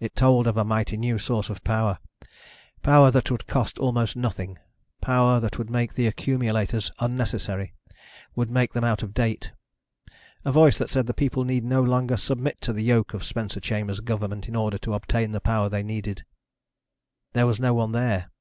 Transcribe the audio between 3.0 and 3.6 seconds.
that would